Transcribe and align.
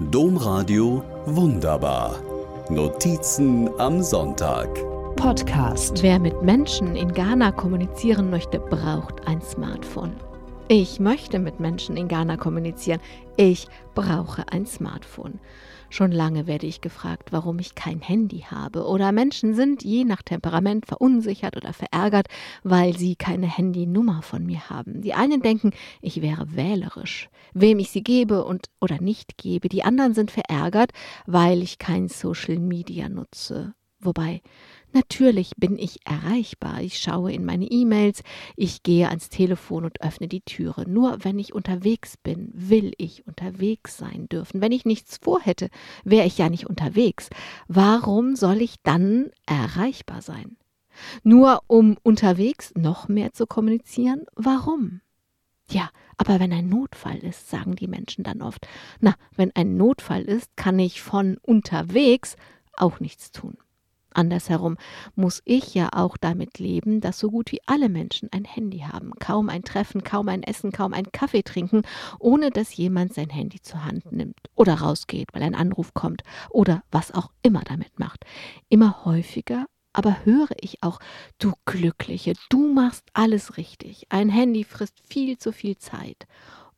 Domradio 0.00 1.02
Wunderbar. 1.26 2.14
Notizen 2.70 3.68
am 3.80 4.00
Sonntag. 4.00 4.68
Podcast. 5.16 6.04
Wer 6.04 6.20
mit 6.20 6.40
Menschen 6.40 6.94
in 6.94 7.12
Ghana 7.12 7.50
kommunizieren 7.50 8.30
möchte, 8.30 8.60
braucht 8.60 9.26
ein 9.26 9.42
Smartphone. 9.42 10.14
Ich 10.70 11.00
möchte 11.00 11.38
mit 11.38 11.60
Menschen 11.60 11.96
in 11.96 12.08
Ghana 12.08 12.36
kommunizieren. 12.36 13.00
Ich 13.38 13.68
brauche 13.94 14.52
ein 14.52 14.66
Smartphone. 14.66 15.40
Schon 15.88 16.12
lange 16.12 16.46
werde 16.46 16.66
ich 16.66 16.82
gefragt, 16.82 17.32
warum 17.32 17.58
ich 17.58 17.74
kein 17.74 18.02
Handy 18.02 18.40
habe. 18.40 18.84
Oder 18.84 19.10
Menschen 19.10 19.54
sind 19.54 19.82
je 19.82 20.04
nach 20.04 20.20
Temperament 20.20 20.84
verunsichert 20.84 21.56
oder 21.56 21.72
verärgert, 21.72 22.28
weil 22.64 22.94
sie 22.94 23.16
keine 23.16 23.46
Handynummer 23.46 24.20
von 24.20 24.44
mir 24.44 24.68
haben. 24.68 25.00
Die 25.00 25.14
einen 25.14 25.40
denken, 25.40 25.70
ich 26.02 26.20
wäre 26.20 26.54
wählerisch, 26.54 27.30
wem 27.54 27.78
ich 27.78 27.88
sie 27.88 28.02
gebe 28.02 28.44
und 28.44 28.66
oder 28.78 29.00
nicht 29.00 29.38
gebe. 29.38 29.70
Die 29.70 29.84
anderen 29.84 30.12
sind 30.12 30.30
verärgert, 30.30 30.90
weil 31.24 31.62
ich 31.62 31.78
kein 31.78 32.08
Social 32.08 32.58
Media 32.58 33.08
nutze. 33.08 33.72
Wobei 34.00 34.42
Natürlich 34.98 35.52
bin 35.56 35.78
ich 35.78 36.00
erreichbar. 36.04 36.80
Ich 36.80 36.98
schaue 36.98 37.32
in 37.32 37.44
meine 37.44 37.66
E-Mails, 37.66 38.24
ich 38.56 38.82
gehe 38.82 39.08
ans 39.08 39.28
Telefon 39.28 39.84
und 39.84 40.00
öffne 40.00 40.26
die 40.26 40.40
Türe. 40.40 40.90
Nur 40.90 41.18
wenn 41.22 41.38
ich 41.38 41.54
unterwegs 41.54 42.16
bin, 42.16 42.50
will 42.52 42.90
ich 42.98 43.24
unterwegs 43.24 43.96
sein 43.96 44.28
dürfen. 44.28 44.60
Wenn 44.60 44.72
ich 44.72 44.84
nichts 44.84 45.18
vorhätte, 45.22 45.70
wäre 46.02 46.26
ich 46.26 46.36
ja 46.36 46.50
nicht 46.50 46.66
unterwegs. 46.66 47.30
Warum 47.68 48.34
soll 48.34 48.60
ich 48.60 48.74
dann 48.82 49.30
erreichbar 49.46 50.20
sein? 50.20 50.56
Nur 51.22 51.60
um 51.68 51.96
unterwegs 52.02 52.72
noch 52.74 53.06
mehr 53.06 53.32
zu 53.32 53.46
kommunizieren? 53.46 54.24
Warum? 54.34 55.00
Ja, 55.70 55.90
aber 56.16 56.40
wenn 56.40 56.52
ein 56.52 56.68
Notfall 56.68 57.18
ist, 57.18 57.48
sagen 57.48 57.76
die 57.76 57.86
Menschen 57.86 58.24
dann 58.24 58.42
oft. 58.42 58.66
Na, 58.98 59.14
wenn 59.36 59.54
ein 59.54 59.76
Notfall 59.76 60.22
ist, 60.22 60.56
kann 60.56 60.76
ich 60.80 61.00
von 61.00 61.36
unterwegs 61.40 62.34
auch 62.76 62.98
nichts 62.98 63.30
tun. 63.30 63.58
Andersherum 64.18 64.76
muss 65.14 65.42
ich 65.44 65.74
ja 65.74 65.90
auch 65.92 66.16
damit 66.16 66.58
leben, 66.58 67.00
dass 67.00 67.20
so 67.20 67.30
gut 67.30 67.52
wie 67.52 67.60
alle 67.66 67.88
Menschen 67.88 68.28
ein 68.32 68.44
Handy 68.44 68.80
haben. 68.80 69.12
Kaum 69.20 69.48
ein 69.48 69.62
Treffen, 69.62 70.02
kaum 70.02 70.28
ein 70.28 70.42
Essen, 70.42 70.72
kaum 70.72 70.92
ein 70.92 71.12
Kaffee 71.12 71.42
trinken, 71.42 71.82
ohne 72.18 72.50
dass 72.50 72.76
jemand 72.76 73.14
sein 73.14 73.30
Handy 73.30 73.62
zur 73.62 73.84
Hand 73.84 74.10
nimmt 74.10 74.40
oder 74.56 74.74
rausgeht, 74.74 75.28
weil 75.32 75.42
ein 75.42 75.54
Anruf 75.54 75.94
kommt 75.94 76.22
oder 76.50 76.82
was 76.90 77.14
auch 77.14 77.30
immer 77.42 77.62
damit 77.62 78.00
macht. 78.00 78.24
Immer 78.68 79.04
häufiger 79.04 79.66
aber 79.94 80.24
höre 80.24 80.50
ich 80.60 80.82
auch, 80.82 81.00
du 81.38 81.54
Glückliche, 81.64 82.34
du 82.50 82.72
machst 82.72 83.08
alles 83.14 83.56
richtig. 83.56 84.06
Ein 84.10 84.28
Handy 84.28 84.62
frisst 84.62 85.00
viel 85.00 85.38
zu 85.38 85.50
viel 85.50 85.76
Zeit. 85.78 86.28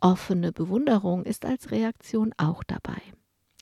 Offene 0.00 0.52
Bewunderung 0.52 1.24
ist 1.24 1.46
als 1.46 1.70
Reaktion 1.70 2.34
auch 2.36 2.62
dabei. 2.64 3.00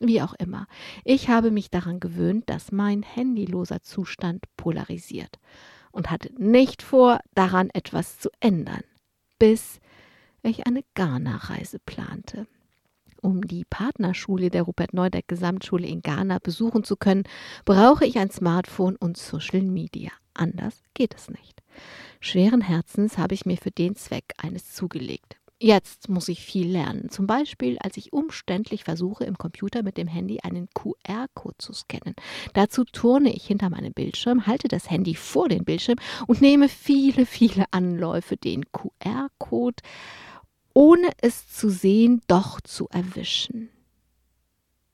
Wie 0.00 0.20
auch 0.20 0.34
immer, 0.34 0.66
ich 1.04 1.28
habe 1.28 1.50
mich 1.50 1.70
daran 1.70 2.00
gewöhnt, 2.00 2.50
dass 2.50 2.72
mein 2.72 3.02
handyloser 3.02 3.82
Zustand 3.82 4.44
polarisiert 4.56 5.38
und 5.92 6.10
hatte 6.10 6.32
nicht 6.36 6.82
vor, 6.82 7.20
daran 7.34 7.70
etwas 7.70 8.18
zu 8.18 8.28
ändern, 8.40 8.82
bis 9.38 9.78
ich 10.42 10.66
eine 10.66 10.82
Ghana-Reise 10.94 11.78
plante. 11.78 12.46
Um 13.22 13.40
die 13.46 13.64
Partnerschule 13.64 14.50
der 14.50 14.64
Rupert 14.64 14.92
Neudeck 14.92 15.28
Gesamtschule 15.28 15.86
in 15.86 16.02
Ghana 16.02 16.40
besuchen 16.40 16.84
zu 16.84 16.96
können, 16.96 17.22
brauche 17.64 18.04
ich 18.04 18.18
ein 18.18 18.30
Smartphone 18.30 18.96
und 18.96 19.16
Social 19.16 19.62
Media. 19.62 20.10
Anders 20.34 20.82
geht 20.92 21.14
es 21.14 21.30
nicht. 21.30 21.62
Schweren 22.20 22.60
Herzens 22.60 23.16
habe 23.16 23.34
ich 23.34 23.46
mir 23.46 23.56
für 23.56 23.70
den 23.70 23.96
Zweck 23.96 24.34
eines 24.36 24.74
zugelegt. 24.74 25.36
Jetzt 25.60 26.08
muss 26.08 26.28
ich 26.28 26.44
viel 26.44 26.70
lernen. 26.70 27.10
Zum 27.10 27.26
Beispiel, 27.26 27.78
als 27.78 27.96
ich 27.96 28.12
umständlich 28.12 28.84
versuche, 28.84 29.24
im 29.24 29.38
Computer 29.38 29.82
mit 29.82 29.96
dem 29.96 30.08
Handy 30.08 30.40
einen 30.40 30.68
QR-Code 30.74 31.56
zu 31.58 31.72
scannen. 31.72 32.16
Dazu 32.54 32.84
turne 32.84 33.32
ich 33.32 33.46
hinter 33.46 33.70
meinem 33.70 33.92
Bildschirm, 33.92 34.46
halte 34.46 34.66
das 34.68 34.90
Handy 34.90 35.14
vor 35.14 35.48
den 35.48 35.64
Bildschirm 35.64 35.98
und 36.26 36.40
nehme 36.40 36.68
viele, 36.68 37.24
viele 37.24 37.66
Anläufe, 37.70 38.36
den 38.36 38.64
QR-Code, 38.72 39.82
ohne 40.74 41.10
es 41.22 41.46
zu 41.48 41.70
sehen, 41.70 42.20
doch 42.26 42.60
zu 42.60 42.88
erwischen. 42.88 43.70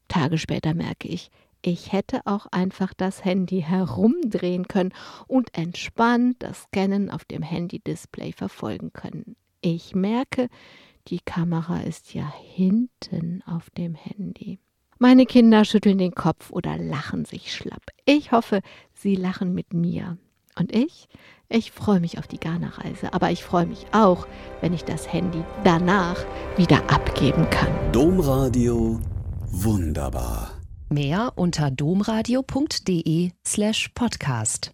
Tage 0.09 0.37
später 0.37 0.75
merke 0.75 1.09
ich, 1.09 1.31
ich 1.63 1.93
hätte 1.93 2.21
auch 2.27 2.47
einfach 2.47 2.93
das 2.95 3.25
Handy 3.25 3.63
herumdrehen 3.63 4.69
können 4.69 4.93
und 5.27 5.57
entspannt 5.57 6.37
das 6.41 6.65
Scannen 6.65 7.11
auf 7.11 7.25
dem 7.25 7.43
Handy-Display 7.43 8.33
verfolgen 8.33 8.93
können. 8.93 9.37
Ich 9.63 9.95
merke, 9.95 10.49
die 11.09 11.21
Kamera 11.21 11.81
ist 11.81 12.15
ja 12.15 12.33
hinten 12.55 13.43
auf 13.47 13.71
dem 13.71 13.95
Handy. 13.95 14.59
Meine 14.99 15.27
Kinder 15.27 15.65
schütteln 15.65 15.99
den 15.99 16.15
Kopf 16.15 16.51
oder 16.51 16.77
lachen 16.77 17.25
sich 17.25 17.55
schlapp. 17.55 17.83
Ich 18.05 18.33
hoffe, 18.33 18.61
sie 18.95 19.17
lachen 19.17 19.55
mit 19.55 19.73
mir. 19.73 20.19
Und 20.59 20.75
ich? 20.75 21.09
Ich 21.49 21.73
freue 21.73 22.01
mich 22.01 22.19
auf 22.19 22.27
die 22.27 22.39
Ghana-Reise, 22.39 23.13
aber 23.13 23.31
ich 23.31 23.43
freue 23.43 23.67
mich 23.67 23.87
auch, 23.93 24.27
wenn 24.61 24.73
ich 24.73 24.85
das 24.85 25.13
Handy 25.13 25.43
danach 25.65 26.25
wieder 26.57 26.91
abgeben 26.91 27.49
kann. 27.51 27.73
Domradio 27.93 29.01
wunderbar. 29.47 30.53
Mehr 30.91 31.33
unter 31.37 31.71
domradio.de 31.71 33.31
slash 33.47 33.89
podcast. 33.95 34.73